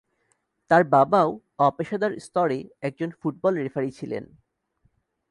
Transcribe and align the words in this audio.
তার 0.71 0.83
বাবাও 0.83 1.29
অপেশাদার 1.59 2.11
স্তরে 2.19 2.59
একজন 2.81 3.09
ফুটবল 3.21 3.53
রেফারি 3.55 3.91
ছিলেন। 3.91 4.23